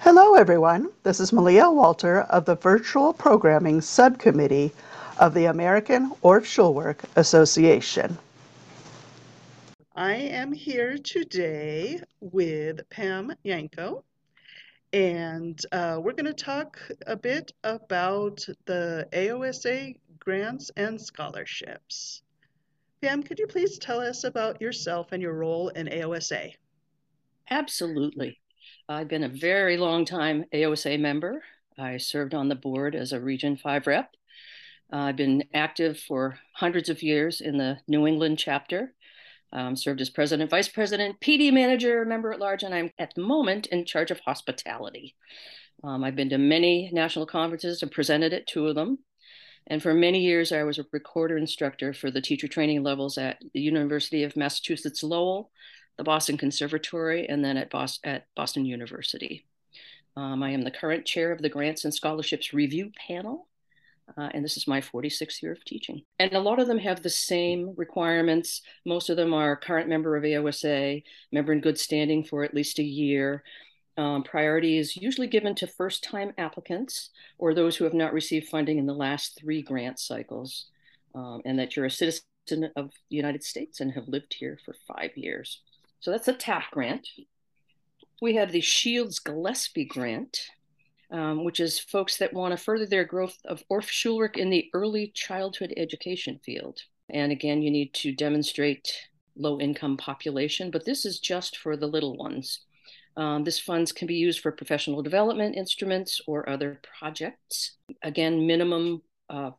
[0.00, 0.88] Hello, everyone.
[1.04, 4.72] This is Malia Walter of the Virtual Programming Subcommittee
[5.22, 8.18] of the American Orff Schulwerk Association.
[9.94, 14.02] I am here today with Pam Yanko,
[14.92, 22.22] and uh, we're going to talk a bit about the AOSA grants and scholarships.
[23.00, 26.52] Pam, could you please tell us about yourself and your role in AOSA?
[27.48, 28.40] Absolutely.
[28.88, 31.44] I've been a very long time AOSA member.
[31.78, 34.16] I served on the board as a Region 5 rep.
[34.92, 38.92] Uh, I've been active for hundreds of years in the New England chapter,
[39.52, 43.22] um, served as president, vice president, PD manager, member at large, and I'm at the
[43.22, 45.14] moment in charge of hospitality.
[45.82, 48.98] Um, I've been to many national conferences and presented at two of them.
[49.66, 53.42] And for many years, I was a recorder instructor for the teacher training levels at
[53.54, 55.50] the University of Massachusetts Lowell,
[55.96, 59.46] the Boston Conservatory, and then at, Bos- at Boston University.
[60.16, 63.48] Um, I am the current chair of the Grants and Scholarships Review Panel,
[64.16, 66.02] uh, and this is my 46th year of teaching.
[66.18, 68.62] And a lot of them have the same requirements.
[68.84, 72.78] Most of them are current member of AOSA, member in good standing for at least
[72.78, 73.42] a year.
[73.96, 78.48] Um, priority is usually given to first time applicants or those who have not received
[78.48, 80.66] funding in the last three grant cycles,
[81.14, 82.24] um, and that you're a citizen
[82.76, 85.60] of the United States and have lived here for five years.
[86.00, 87.06] So that's a TAP grant.
[88.20, 90.46] We have the Shields Gillespie grant,
[91.12, 94.68] um, which is folks that want to further their growth of Orff Schulwerk in the
[94.72, 96.80] early childhood education field.
[97.10, 98.96] And again, you need to demonstrate
[99.36, 102.60] low income population, but this is just for the little ones.
[103.16, 107.76] Um, this funds can be used for professional development instruments or other projects.
[108.02, 109.50] Again, minimum uh,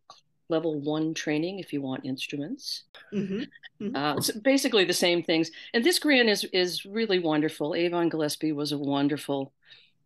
[0.49, 2.83] level one training if you want instruments.
[3.13, 3.43] Mm-hmm.
[3.81, 3.95] Mm-hmm.
[3.95, 5.51] Uh, so basically the same things.
[5.73, 7.75] And this grant is is really wonderful.
[7.75, 9.53] Avon Gillespie was a wonderful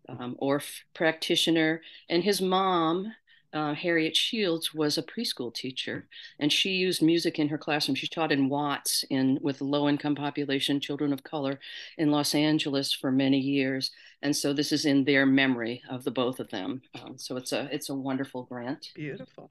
[0.08, 3.14] um, Orff practitioner, and his mom.
[3.54, 6.08] Uh, Harriet Shields was a preschool teacher,
[6.38, 7.96] and she used music in her classroom.
[7.96, 11.58] She taught in Watts in with low-income population, children of color,
[11.98, 13.92] in Los Angeles for many years.
[14.22, 16.82] And so this is in their memory of the both of them.
[17.02, 18.92] Um, so it's a it's a wonderful grant.
[18.94, 19.50] Beautiful.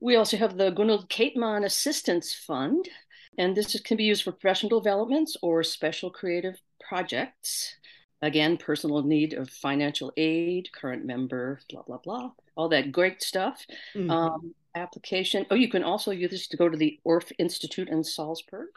[0.00, 2.88] We also have the Gunild Keetman Assistance Fund,
[3.36, 7.76] and this can be used for professional developments or special creative projects.
[8.22, 13.66] Again, personal need of financial aid, current member, blah, blah, blah, all that great stuff.
[13.94, 14.10] Mm-hmm.
[14.10, 15.46] Um, application.
[15.50, 18.68] Oh, you can also use this to go to the Orff Institute in Salzburg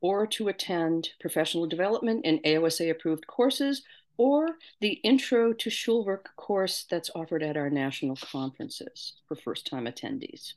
[0.00, 3.82] or to attend professional development in AOSA approved courses
[4.16, 9.86] or the Intro to Schulwerk course that's offered at our national conferences for first time
[9.86, 10.54] attendees.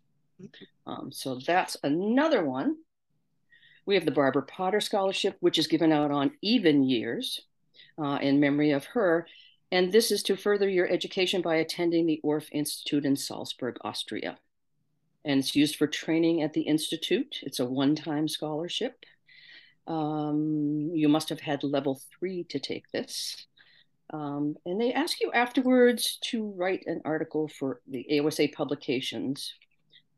[0.88, 2.78] Um, so that's another one.
[3.86, 7.42] We have the Barbara Potter Scholarship, which is given out on even years
[7.98, 9.28] uh, in memory of her.
[9.72, 14.38] And this is to further your education by attending the Orff Institute in Salzburg, Austria.
[15.24, 17.40] And it's used for training at the Institute.
[17.44, 19.06] It's a one time scholarship.
[19.88, 23.48] Um, you must have had level three to take this.
[24.14, 29.54] Um, and they ask you afterwards to write an article for the AOSA publications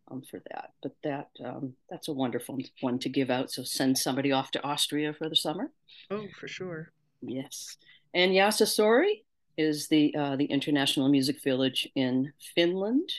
[0.09, 0.71] um, for that.
[0.81, 3.51] But that um, that's a wonderful one to give out.
[3.51, 5.71] So send somebody off to Austria for the summer.
[6.09, 6.91] Oh, for sure.
[7.25, 7.77] Yes.
[8.13, 9.23] And Yasasaari
[9.57, 13.09] is the uh, the international music village in Finland.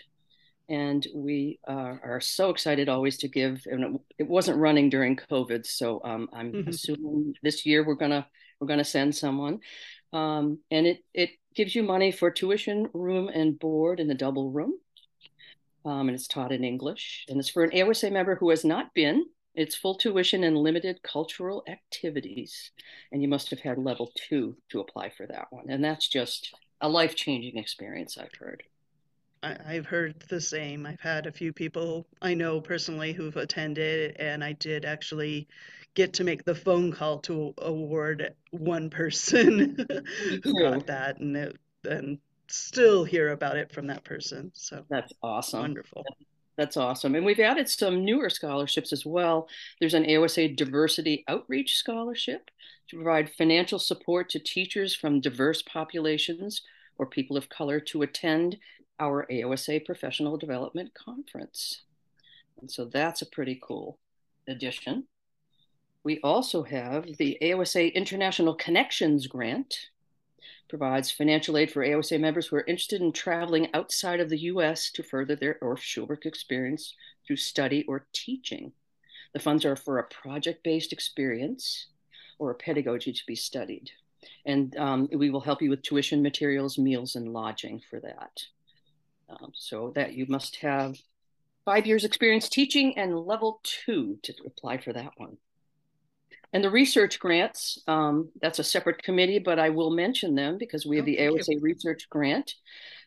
[0.68, 3.66] And we uh, are so excited always to give.
[3.70, 6.70] And it, wasn't running during COVID, so um, I'm mm-hmm.
[6.70, 8.26] assuming this year we're gonna
[8.60, 9.60] we're gonna send someone.
[10.14, 14.50] Um, and it, it gives you money for tuition, room, and board in a double
[14.50, 14.74] room.
[15.84, 17.26] Um, and it's taught in English.
[17.28, 19.26] And it's for an AOSA member who has not been.
[19.54, 22.70] It's full tuition and limited cultural activities.
[23.12, 25.70] And you must have had level two to apply for that one.
[25.70, 28.64] And that's just a life changing experience, I've heard.
[29.42, 30.86] I've heard the same.
[30.86, 35.46] I've had a few people I know personally who've attended, and I did actually
[35.94, 39.76] get to make the phone call to award one person
[40.42, 41.56] who got that and it,
[41.88, 42.18] and
[42.48, 46.04] still hear about it from that person so that's awesome wonderful
[46.56, 49.48] that's awesome and we've added some newer scholarships as well
[49.80, 52.50] there's an aosa diversity outreach scholarship
[52.88, 56.62] to provide financial support to teachers from diverse populations
[56.98, 58.56] or people of color to attend
[59.00, 61.82] our aosa professional development conference
[62.60, 63.98] And so that's a pretty cool
[64.48, 65.06] addition.
[66.04, 69.90] We also have the AOSA International Connections Grant,
[70.76, 74.90] provides financial aid for AOSA members who are interested in traveling outside of the US
[74.90, 78.72] to further their Orff Schulwerk experience through study or teaching.
[79.34, 81.86] The funds are for a project-based experience
[82.40, 83.92] or a pedagogy to be studied.
[84.44, 88.42] And um, we will help you with tuition, materials, meals, and lodging for that.
[89.28, 90.96] Um, so that you must have
[91.64, 95.36] five years experience teaching and level two to apply for that one.
[96.54, 100.86] And the research grants, um, that's a separate committee, but I will mention them because
[100.86, 102.54] we have oh, the AOSA Research Grant.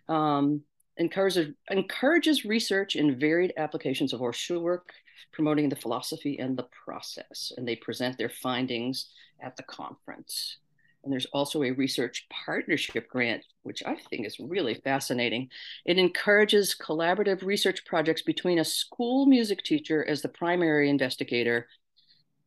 [0.10, 0.64] Um,
[0.98, 4.92] encourages, encourages research in varied applications of Orff work,
[5.32, 7.54] promoting the philosophy and the process.
[7.56, 9.10] And they present their findings
[9.42, 10.58] at the conference.
[11.06, 15.48] And there's also a research partnership grant, which I think is really fascinating.
[15.86, 21.70] It encourages collaborative research projects between a school music teacher as the primary investigator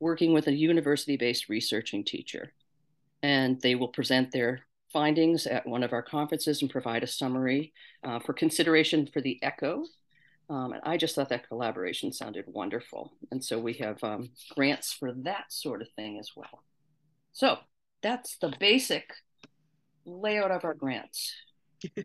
[0.00, 2.52] working with a university-based researching teacher.
[3.22, 4.62] And they will present their
[4.92, 9.38] findings at one of our conferences and provide a summary uh, for consideration for the
[9.42, 9.84] ECHO.
[10.48, 13.12] Um, and I just thought that collaboration sounded wonderful.
[13.30, 16.64] And so we have um, grants for that sort of thing as well.
[17.32, 17.58] So
[18.02, 19.12] that's the basic
[20.04, 21.32] layout of our grants.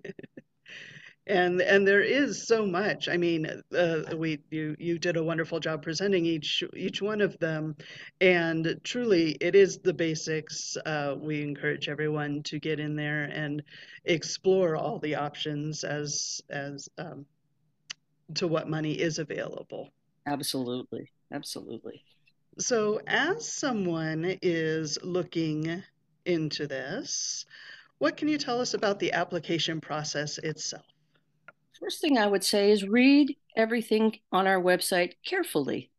[1.28, 3.10] and and there is so much.
[3.10, 7.38] I mean uh, we you you did a wonderful job presenting each each one of
[7.40, 7.76] them.
[8.22, 10.78] And truly it is the basics.
[10.86, 13.64] Uh, we encourage everyone to get in there and
[14.06, 17.26] explore all the options as as um,
[18.36, 19.90] to what money is available.
[20.28, 21.10] Absolutely.
[21.32, 22.04] Absolutely.
[22.60, 25.84] So as someone is looking
[26.26, 27.46] into this
[27.98, 30.84] what can you tell us about the application process itself
[31.80, 35.92] First thing I would say is read everything on our website carefully.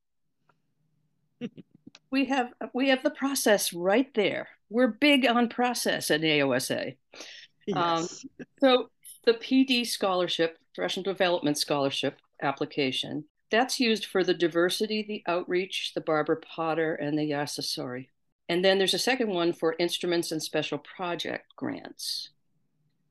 [2.10, 4.48] we have we have the process right there.
[4.70, 6.88] We're big on process at AOSA.
[6.88, 7.22] Um,
[7.66, 7.76] yes.
[7.76, 8.90] Um, so
[9.24, 16.00] the PD scholarship, professional development scholarship application, that's used for the diversity, the outreach, the
[16.00, 18.08] Barbara Potter, and the Yasasori.
[18.48, 22.30] And then there's a second one for instruments and special project grants.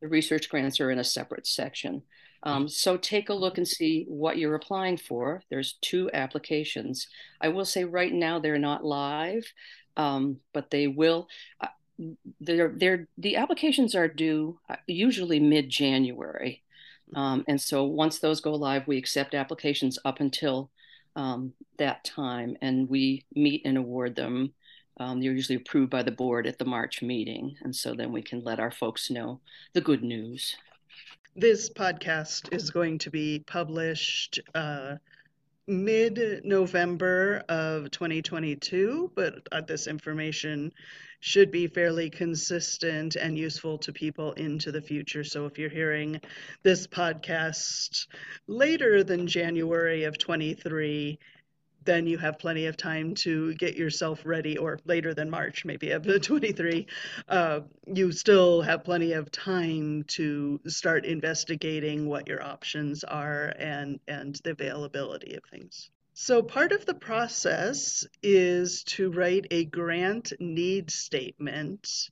[0.01, 2.03] The research grants are in a separate section.
[2.45, 5.41] Um, so take a look and see what you're applying for.
[5.49, 7.07] There's two applications.
[7.41, 9.51] I will say right now they're not live,
[9.97, 11.27] um, but they will.
[11.59, 11.67] Uh,
[12.39, 16.61] they're, they're, the applications are due uh, usually mid-January.
[17.15, 20.69] Um, and so once those go live, we accept applications up until
[21.15, 24.53] um, that time and we meet and award them.
[24.97, 27.55] Um, they're usually approved by the board at the March meeting.
[27.61, 29.41] And so then we can let our folks know
[29.73, 30.55] the good news.
[31.37, 34.95] This podcast is going to be published uh,
[35.67, 40.71] mid November of 2022, but uh, this information
[41.19, 45.25] should be fairly consistent and useful to people into the future.
[45.25, 46.21] So if you're hearing
[46.63, 48.07] this podcast
[48.47, 51.19] later than January of 23,
[51.85, 55.91] then you have plenty of time to get yourself ready, or later than March, maybe
[55.91, 56.87] of 23.
[57.27, 63.99] Uh, you still have plenty of time to start investigating what your options are and,
[64.07, 65.89] and the availability of things.
[66.13, 72.09] So, part of the process is to write a grant need statement.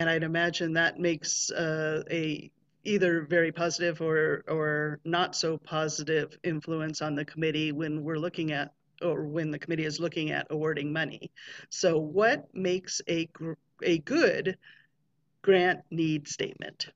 [0.00, 2.50] And I'd imagine that makes uh, a
[2.86, 8.52] either very positive or or not so positive influence on the committee when we're looking
[8.52, 8.72] at
[9.02, 11.30] or when the committee is looking at awarding money.
[11.70, 13.28] So what makes a,
[13.82, 14.56] a good
[15.42, 16.88] grant need statement?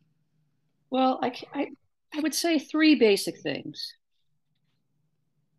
[0.91, 1.67] Well, I, I,
[2.15, 3.95] I would say three basic things.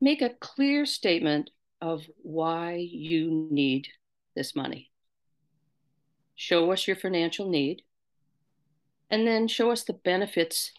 [0.02, 3.88] Make a clear statement of why you need
[4.36, 4.92] this money.
[6.36, 7.84] Show us your financial need,
[9.10, 10.72] and then show us the benefits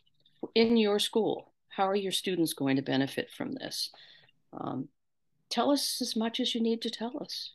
[0.55, 1.53] in your school.
[1.69, 3.91] How are your students going to benefit from this?
[4.53, 4.89] Um,
[5.53, 7.53] tell us as much as you need to tell us.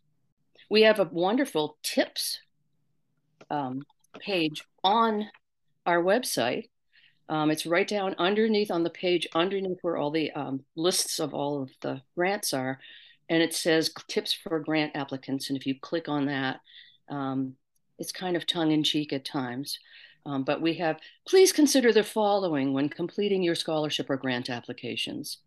[0.70, 2.39] We have a wonderful tips
[3.50, 3.84] um,
[4.20, 5.27] page on
[5.86, 6.70] our website.
[7.27, 11.34] Um, it's right down underneath on the page, underneath where all the um, lists of
[11.34, 12.80] all of the grants are.
[13.30, 15.50] And it says tips for grant applicants.
[15.50, 16.62] And if you click on that,
[17.10, 17.56] um,
[17.98, 19.80] it's kind of tongue in cheek at times.
[20.25, 25.39] Um, but we have, please consider the following when completing your scholarship or grant applications.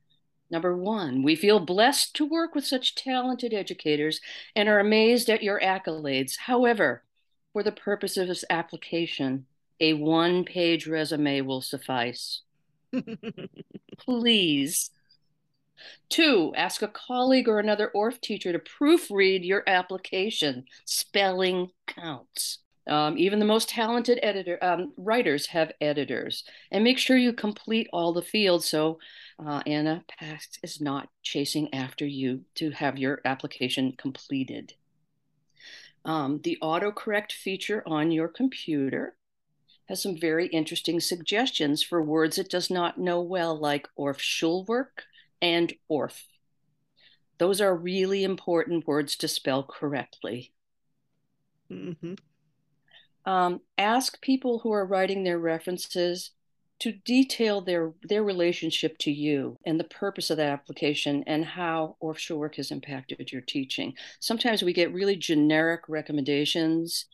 [0.50, 4.21] Number one, we feel blessed to work with such talented educators
[4.57, 6.37] and are amazed at your accolades.
[6.37, 7.04] However,
[7.52, 9.47] for the purpose of this application,
[9.78, 12.42] a one page resume will suffice.
[13.99, 14.90] Please
[16.09, 20.64] Two, ask a colleague or another Orff teacher to proofread your application.
[20.85, 22.59] Spelling counts.
[22.87, 27.88] Um, even the most talented editor um, writers have editors, and make sure you complete
[27.92, 28.99] all the fields so
[29.44, 34.75] uh, Anna Pax is not chasing after you to have your application completed.
[36.04, 39.16] Um, the autocorrect feature on your computer
[39.88, 45.04] has some very interesting suggestions for words it does not know well, like Orff Schulwerk
[45.42, 46.23] and Orff.
[47.38, 50.52] Those are really important words to spell correctly.
[51.70, 52.14] Mm-hmm.
[53.25, 56.30] Um, ask people who are writing their references
[56.81, 61.97] to detail their their relationship to you and the purpose of that application and how
[62.03, 63.95] Orff Schulwerk has impacted your teaching.
[64.19, 67.07] Sometimes we get really generic recommendations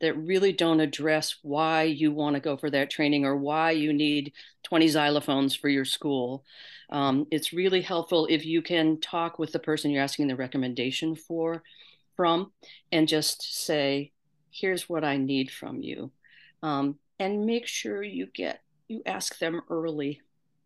[0.00, 3.92] that really don't address why you want to go for that training or why you
[3.92, 4.32] need
[4.62, 6.44] 20 xylophones for your school.
[6.90, 11.16] Um, it's really helpful if you can talk with the person you're asking the recommendation
[11.16, 11.64] for
[12.16, 12.52] from
[12.92, 14.12] and just say,
[14.50, 16.12] here's what I need from you.
[16.62, 20.20] Um, and make sure you get you ask them early.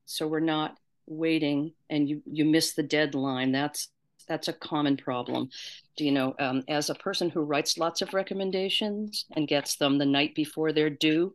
[0.06, 3.52] So we're not waiting and you you miss the deadline.
[3.52, 3.88] That's
[4.28, 5.50] that's a common problem.
[5.96, 9.98] Do you know um, as a person who writes lots of recommendations and gets them
[9.98, 11.34] the night before they're due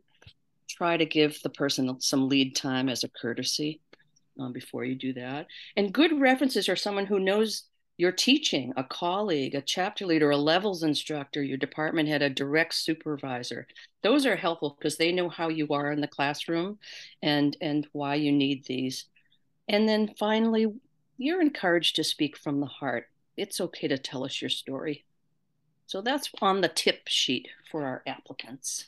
[0.68, 3.80] try to give the person some lead time as a courtesy
[4.38, 5.46] um, before you do that.
[5.76, 7.64] And good references are someone who knows
[7.98, 12.72] your teaching, a colleague, a chapter leader, a levels instructor, your department head, a direct
[12.74, 13.66] supervisor.
[14.02, 16.78] Those are helpful because they know how you are in the classroom
[17.22, 19.06] and, and why you need these.
[19.68, 20.72] And then finally,
[21.18, 23.08] you're encouraged to speak from the heart.
[23.36, 25.04] It's okay to tell us your story.
[25.86, 28.86] So that's on the tip sheet for our applicants.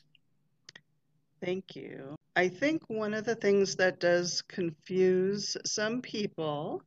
[1.45, 2.14] Thank you.
[2.37, 6.83] I think one of the things that does confuse some people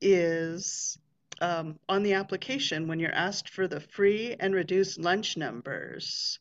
[0.00, 0.98] is
[1.42, 6.38] um, on the application when you're asked for the free and reduced lunch numbers.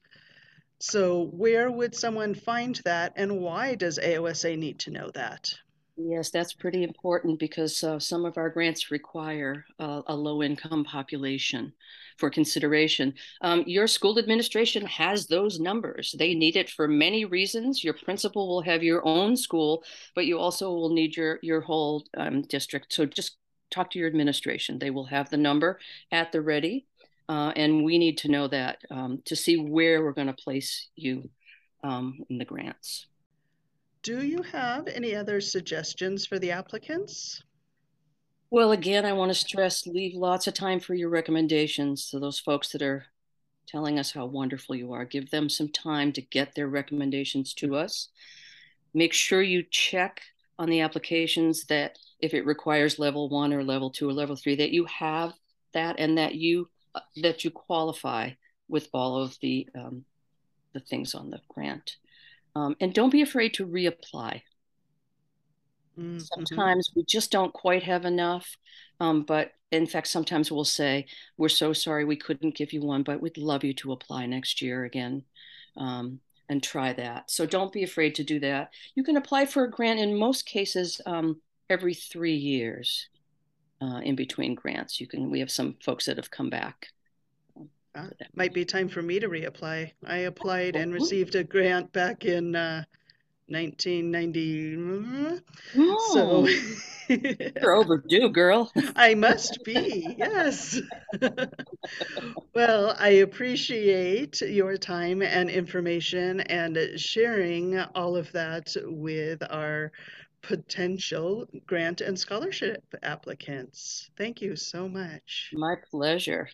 [0.79, 5.53] So where would someone find that and why does AOSA need to know that?
[5.97, 10.83] Yes, that's pretty important because uh, some of our grants require uh, a low income
[10.83, 11.73] population
[12.17, 13.13] for consideration.
[13.41, 16.15] Um, your school administration has those numbers.
[16.17, 17.83] They need it for many reasons.
[17.83, 19.83] Your principal will have your own school,
[20.15, 22.93] but you also will need your, your whole um, district.
[22.93, 23.37] So just
[23.71, 24.77] talk to your administration.
[24.77, 25.79] They will have the number
[26.11, 26.85] at the ready.
[27.29, 30.89] Uh, and we need to know that um, to see where we're going to place
[30.95, 31.29] you
[31.83, 33.07] um, in the grants.
[34.03, 37.43] Do you have any other suggestions for the applicants?
[38.49, 42.39] Well, again, I want to stress leave lots of time for your recommendations to those
[42.39, 43.05] folks that are
[43.67, 45.05] telling us how wonderful you are.
[45.05, 48.09] Give them some time to get their recommendations to us.
[48.93, 50.21] Make sure you check
[50.59, 54.55] on the applications that if it requires level one or level two or level three,
[54.55, 55.33] that you have
[55.73, 58.31] that and that you uh, that you qualify
[58.67, 60.05] with all of the um,
[60.73, 61.97] the things on the grant.
[62.55, 64.41] Um, and don't be afraid to reapply.
[65.97, 66.19] Mm-hmm.
[66.19, 68.57] Sometimes we just don't quite have enough.
[68.99, 73.03] Um, but in fact, sometimes we'll say, We're so sorry we couldn't give you one,
[73.03, 75.23] but we'd love you to apply next year again.
[75.77, 77.31] Um, and try that.
[77.31, 78.71] So don't be afraid to do that.
[78.93, 81.39] You can apply for a grant in most cases um,
[81.71, 83.07] every three years
[83.81, 84.99] uh, in between grants.
[84.99, 85.31] You can.
[85.31, 86.87] We have some folks that have come back.
[87.95, 89.91] Uh, might be time for me to reapply.
[90.05, 92.83] I applied and received a grant back in uh,
[93.47, 95.41] 1990.
[95.75, 96.47] Oh, so
[97.61, 98.71] you're overdue, girl.
[98.95, 100.79] I must be, yes.
[102.55, 109.91] well, I appreciate your time and information and sharing all of that with our
[110.41, 114.09] potential grant and scholarship applicants.
[114.17, 115.51] Thank you so much.
[115.53, 116.49] My pleasure.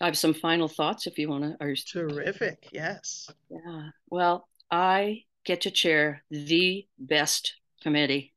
[0.00, 1.64] I have some final thoughts if you want to.
[1.64, 3.30] Are terrific, yes.
[3.50, 3.90] Yeah.
[4.10, 8.32] Well, I get to chair the best committee.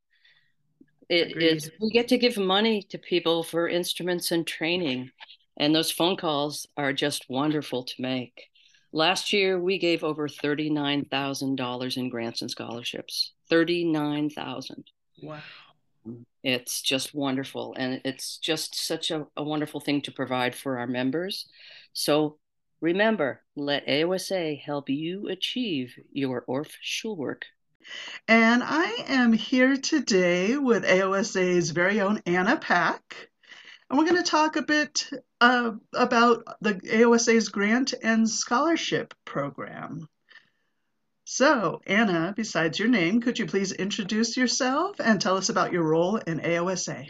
[1.08, 1.44] It Agreed.
[1.44, 5.12] is we get to give money to people for instruments and training,
[5.58, 8.50] and those phone calls are just wonderful to make.
[8.92, 13.34] Last year, we gave over thirty-nine thousand dollars in grants and scholarships.
[13.50, 14.86] Thirty-nine thousand.
[15.22, 15.40] Wow.
[16.44, 20.88] It's just wonderful, and it's just such a, a wonderful thing to provide for our
[20.88, 21.48] members.
[21.94, 22.38] So
[22.82, 27.44] Remember, let AOSA help you achieve your Orff Schulwerk.
[28.28, 33.30] And I am here today with AOSA's very own Anna Pack.
[33.90, 35.10] And we're going to talk a bit
[35.40, 40.08] uh, about the AOSA's grant and scholarship program.
[41.28, 45.82] So, Anna, besides your name, could you please introduce yourself and tell us about your
[45.82, 47.08] role in AOSA?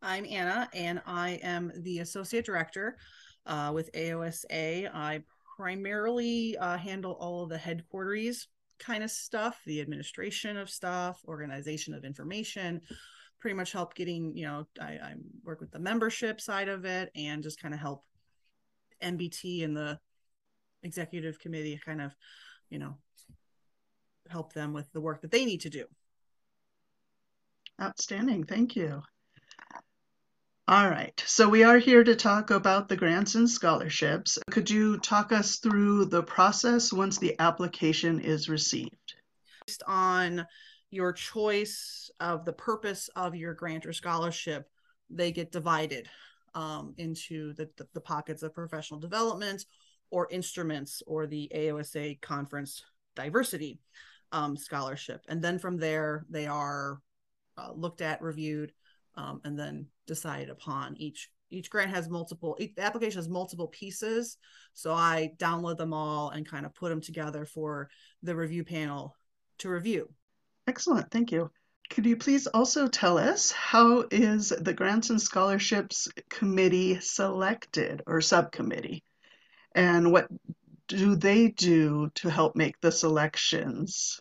[0.00, 2.96] I'm Anna, and I am the Associate Director
[3.44, 4.88] uh, with AOSA.
[4.94, 5.24] I
[5.56, 8.46] primarily uh, handle all of the headquarters
[8.78, 12.82] kind of stuff, the administration of stuff, organization of information,
[13.40, 17.10] pretty much help getting, you know, I, I work with the membership side of it
[17.16, 18.04] and just kind of help
[19.02, 19.98] NBT and the
[20.84, 22.14] executive committee kind of,
[22.70, 22.96] you know,
[24.34, 25.84] help them with the work that they need to do.
[27.80, 28.42] Outstanding.
[28.42, 29.00] Thank you.
[30.66, 31.22] All right.
[31.24, 34.38] So we are here to talk about the grants and scholarships.
[34.50, 39.14] Could you talk us through the process once the application is received?
[39.66, 40.44] Based on
[40.90, 44.68] your choice of the purpose of your grant or scholarship,
[45.10, 46.08] they get divided
[46.56, 49.64] um, into the, the, the pockets of professional development
[50.10, 52.82] or instruments or the AOSA conference
[53.14, 53.78] diversity
[54.34, 55.24] um, scholarship.
[55.28, 56.98] And then from there, they are
[57.56, 58.72] uh, looked at, reviewed,
[59.14, 60.96] um, and then decided upon.
[60.98, 62.56] Each each grant has multiple.
[62.58, 64.36] Each, the application has multiple pieces,
[64.72, 67.88] so I download them all and kind of put them together for
[68.24, 69.14] the review panel
[69.58, 70.10] to review.
[70.66, 71.50] Excellent, thank you.
[71.90, 78.20] Could you please also tell us how is the Grants and Scholarships Committee selected or
[78.20, 79.04] subcommittee?
[79.76, 80.26] And what
[80.88, 84.20] do they do to help make the selections?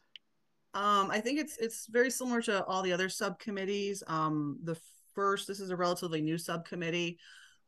[0.74, 4.04] Um, I think it's it's very similar to all the other subcommittees.
[4.08, 4.78] Um, the
[5.14, 7.20] first, this is a relatively new subcommittee.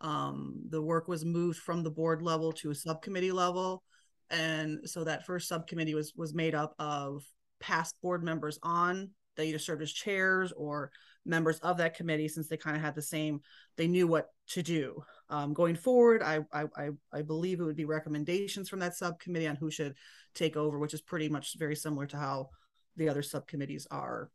[0.02, 3.84] Um, the work was moved from the board level to a subcommittee level,
[4.30, 7.24] and so that first subcommittee was was made up of
[7.60, 10.92] past board members on they either served as chairs or
[11.26, 13.40] members of that committee since they kind of had the same
[13.78, 17.86] they knew what to do um, going forward I, I i believe it would be
[17.86, 19.96] recommendations from that subcommittee on who should
[20.34, 22.50] take over which is pretty much very similar to how
[22.98, 24.30] the other subcommittees are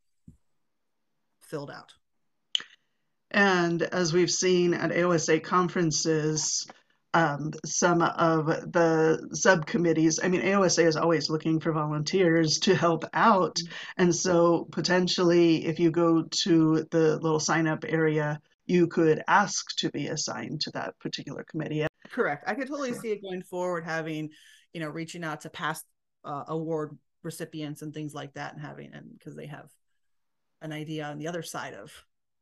[1.41, 1.95] filled out.
[3.31, 6.67] And as we've seen at AOSA conferences,
[7.15, 13.05] um, some of the subcommittees, I mean, AOSA is always looking for volunteers to help
[13.13, 13.59] out.
[13.97, 19.75] And so potentially, if you go to the little sign up area, you could ask
[19.77, 21.87] to be assigned to that particular committee.
[22.11, 22.45] Correct.
[22.47, 24.31] I could totally see it going forward, having,
[24.73, 25.85] you know, reaching out to past
[26.25, 29.71] uh, award recipients and things like that and having and because they have
[30.63, 31.93] an idea on the other side of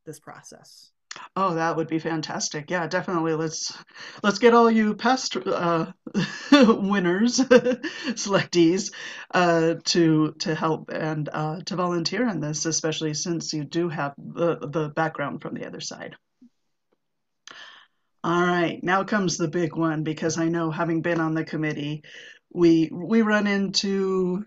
[0.05, 0.91] this process.
[1.35, 2.69] Oh that would be fantastic.
[2.69, 3.33] Yeah definitely.
[3.33, 3.77] Let's
[4.23, 5.91] let's get all you past uh,
[6.51, 8.93] winners selectees
[9.33, 14.13] uh, to to help and uh, to volunteer in this especially since you do have
[14.17, 16.15] the the background from the other side.
[18.23, 22.03] All right now comes the big one because i know having been on the committee
[22.53, 24.43] we we run into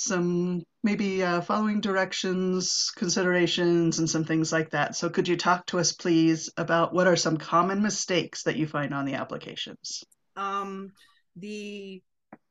[0.00, 4.96] some maybe uh, following directions, considerations, and some things like that.
[4.96, 8.66] So, could you talk to us, please, about what are some common mistakes that you
[8.66, 10.02] find on the applications?
[10.36, 10.92] Um,
[11.36, 12.02] the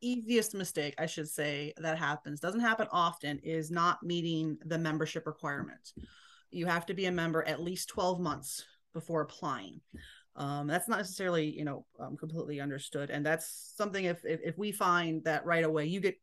[0.01, 5.25] easiest mistake, I should say, that happens doesn't happen often is not meeting the membership
[5.25, 5.93] requirement.
[6.51, 9.81] You have to be a member at least 12 months before applying.
[10.35, 14.05] Um, that's not necessarily, you know, um, completely understood, and that's something.
[14.05, 16.15] If, if if we find that right away, you get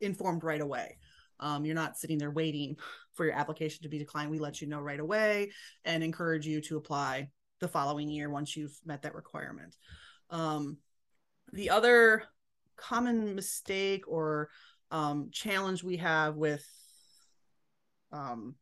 [0.00, 0.98] informed right away.
[1.40, 2.76] Um, you're not sitting there waiting
[3.14, 4.30] for your application to be declined.
[4.30, 5.52] We let you know right away
[5.84, 7.28] and encourage you to apply
[7.60, 9.76] the following year once you've met that requirement.
[10.30, 10.78] Um,
[11.52, 12.24] the other
[12.76, 14.50] common mistake or
[14.90, 16.66] um, challenge we have with
[18.12, 18.54] um,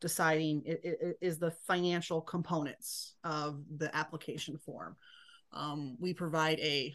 [0.00, 4.96] deciding it, it, is the financial components of the application form.
[5.52, 6.94] Um, we provide a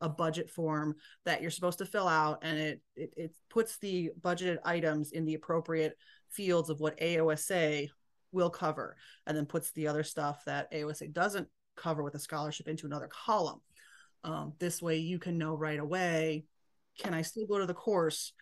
[0.00, 4.10] a budget form that you're supposed to fill out and it, it, it puts the
[4.20, 5.96] budgeted items in the appropriate
[6.28, 7.88] fields of what AOSA
[8.32, 12.68] will cover and then puts the other stuff that AOSA doesn't cover with a scholarship
[12.68, 13.60] into another column.
[14.24, 16.44] Um, this way you can know right away,
[16.98, 18.32] can I still go to the course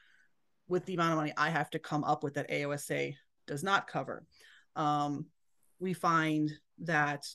[0.69, 3.15] with the amount of money I have to come up with that AOSA
[3.47, 4.25] does not cover?
[4.75, 5.27] Um,
[5.79, 7.27] we find that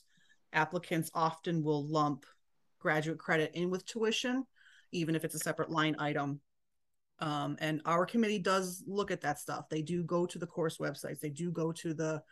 [0.52, 2.26] applicants often will lump
[2.82, 4.44] graduate credit in with tuition,
[4.90, 6.40] even if it's a separate line item.
[7.20, 9.68] Um, and our committee does look at that stuff.
[9.68, 11.20] They do go to the course websites.
[11.20, 12.22] They do go to the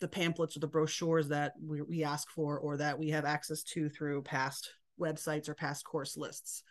[0.00, 3.62] the pamphlets or the brochures that we, we ask for or that we have access
[3.62, 6.62] to through past websites or past course lists.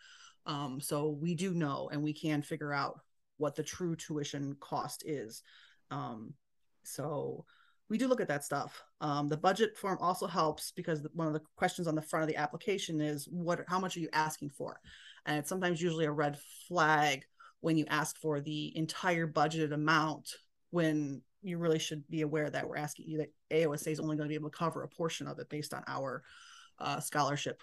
[0.46, 2.98] Um, so we do know and we can figure out
[3.36, 5.44] what the true tuition cost is.
[5.92, 6.34] Um,
[6.82, 7.44] so
[7.90, 8.82] we do look at that stuff.
[9.00, 12.28] Um, the budget form also helps because one of the questions on the front of
[12.28, 14.80] the application is what, how much are you asking for?
[15.26, 17.24] And it's sometimes usually a red flag
[17.60, 20.36] when you ask for the entire budgeted amount
[20.70, 24.28] when you really should be aware that we're asking you that AOSA is only going
[24.28, 26.22] to be able to cover a portion of it based on our
[26.78, 27.60] uh, scholarship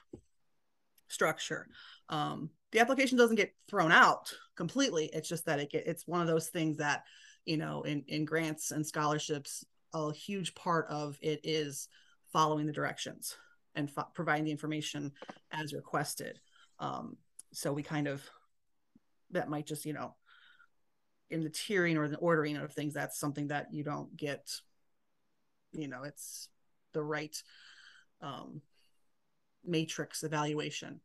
[1.07, 1.67] structure.
[2.09, 5.09] Um, the application doesn't get thrown out completely.
[5.13, 7.03] It's just that it get, it's one of those things that,
[7.45, 11.87] you know, in, in grants and scholarships, a huge part of it is
[12.31, 13.37] following the directions
[13.75, 15.11] and fo- providing the information
[15.51, 16.39] as requested.
[16.79, 17.17] Um,
[17.53, 18.23] so we kind of,
[19.31, 20.15] that might just, you know,
[21.29, 24.49] in the tiering or the ordering of things, that's something that you don't get,
[25.73, 26.49] you know, it's
[26.93, 27.35] the right
[28.21, 28.61] um,
[29.65, 31.01] matrix evaluation.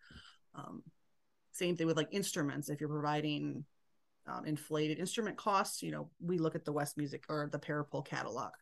[0.54, 0.82] Um,
[1.52, 2.68] same thing with like instruments.
[2.68, 3.64] If you're providing
[4.26, 8.04] um, inflated instrument costs, you know, we look at the West Music or the Peripole
[8.04, 8.52] catalog.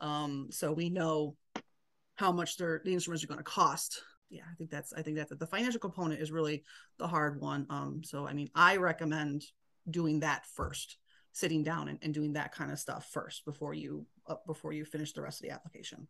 [0.00, 1.36] Um, so we know
[2.16, 4.02] how much their the instruments are going to cost.
[4.28, 6.64] Yeah, I think that's I think that the financial component is really
[6.98, 7.66] the hard one.
[7.70, 9.44] Um, so I mean, I recommend
[9.88, 10.98] doing that first,
[11.32, 14.84] sitting down and, and doing that kind of stuff first before you uh, before you
[14.84, 16.08] finish the rest of the application.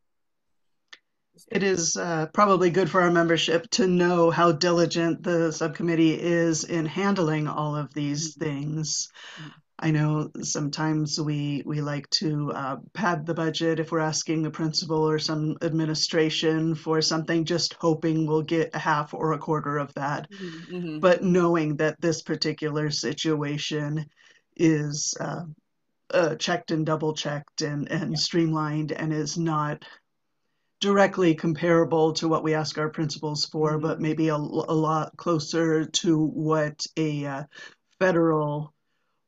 [1.51, 6.65] It is uh, probably good for our membership to know how diligent the subcommittee is
[6.65, 9.09] in handling all of these things.
[9.39, 9.53] Mhm.
[9.79, 14.51] I know sometimes we we like to uh, pad the budget if we're asking the
[14.51, 19.77] principal or some administration for something, just hoping we'll get a half or a quarter
[19.77, 20.29] of that.
[20.33, 21.01] Mhm.
[21.01, 24.07] But knowing that this particular situation
[24.57, 25.45] is uh,
[26.11, 28.17] uh, checked and double checked and, and Yeah.
[28.17, 29.85] streamlined and is not
[30.81, 34.03] directly comparable to what we ask our principals for, but Mhm.
[34.03, 37.45] maybe a lot closer to what a uh,
[37.99, 38.73] federal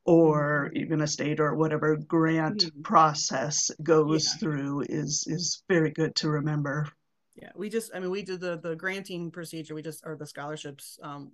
[0.05, 2.83] or even a state or whatever grant Mhm.
[2.83, 4.37] process goes Yeah.
[4.39, 6.87] through is is very good to remember.
[7.35, 9.75] Yeah, we just, I mean, we did the the granting procedure.
[9.75, 11.31] We just, or the scholarships, um,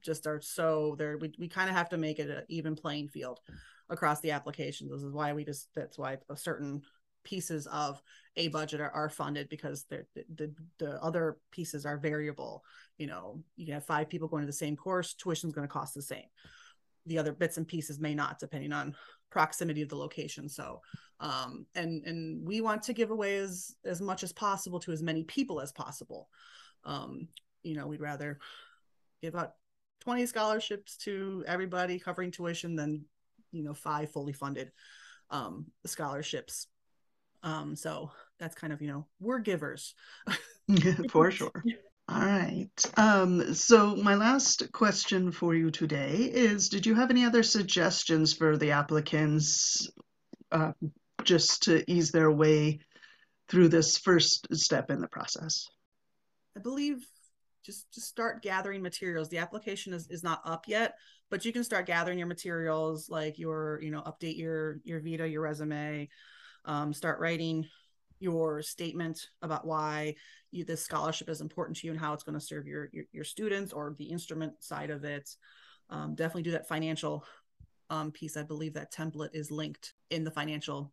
[0.00, 1.18] just are so there.
[1.18, 3.40] We we kind of have to make it an even playing field
[3.90, 4.90] across the applications.
[4.92, 5.68] This is why we just.
[5.74, 6.82] That's why a certain
[7.28, 8.02] pieces of
[8.36, 12.64] a budget are, are funded because the, the the other pieces are variable.
[12.96, 15.72] You know, you have five people going to the same course, tuition is going to
[15.72, 16.24] cost the same.
[17.06, 18.94] The other bits and pieces may not, depending on
[19.30, 20.48] proximity of the location.
[20.48, 20.80] So,
[21.20, 25.02] um, and and we want to give away as as much as possible to as
[25.02, 26.28] many people as possible.
[26.84, 27.28] Um,
[27.62, 28.38] you know, we'd rather
[29.20, 29.54] give out
[30.00, 33.04] 20 scholarships to everybody covering tuition than
[33.50, 34.70] you know five fully funded
[35.30, 36.68] um scholarships
[37.42, 39.94] um so that's kind of you know we're givers
[41.10, 41.64] for sure.
[42.10, 42.70] All right.
[42.96, 48.32] Um, so my last question for you today is, did you have any other suggestions
[48.32, 49.90] for the applicants
[50.50, 50.72] uh,
[51.22, 52.80] just to ease their way
[53.50, 55.68] through this first step in the process?
[56.58, 57.06] i believe
[57.64, 60.94] just just start gathering materials the application is, is not up yet
[61.30, 65.28] but you can start gathering your materials like your you know update your your vita
[65.28, 66.08] your resume
[66.68, 67.66] um, start writing
[68.20, 70.14] your statement about why
[70.50, 73.04] you, this scholarship is important to you and how it's going to serve your, your,
[73.12, 75.28] your students or the instrument side of it.
[75.90, 77.24] Um, definitely do that financial
[77.90, 78.36] um, piece.
[78.36, 80.92] I believe that template is linked in the financial,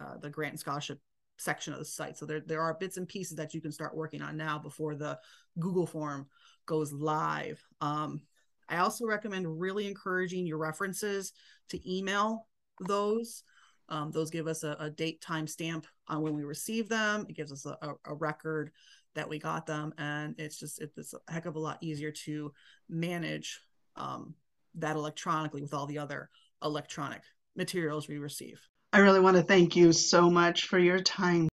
[0.00, 0.98] uh, the grant and scholarship
[1.38, 2.18] section of the site.
[2.18, 4.96] So there, there are bits and pieces that you can start working on now before
[4.96, 5.18] the
[5.58, 6.26] Google form
[6.66, 7.62] goes live.
[7.80, 8.22] Um,
[8.68, 11.32] I also recommend really encouraging your references
[11.68, 12.46] to email
[12.80, 13.44] those.
[13.92, 17.26] Um, those give us a, a date time stamp on when we receive them.
[17.28, 17.76] It gives us a,
[18.06, 18.70] a, record
[19.14, 22.54] that we got them, and it's just it's a heck of a lot easier to
[22.88, 23.60] manage
[23.96, 24.34] um,
[24.76, 26.30] that electronically with all the other
[26.64, 27.20] electronic
[27.54, 28.66] materials we receive.
[28.94, 31.48] I really want to thank you so much for your time